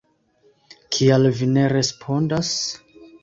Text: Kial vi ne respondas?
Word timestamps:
Kial 0.95 1.29
vi 1.41 1.49
ne 1.57 1.67
respondas? 1.75 2.53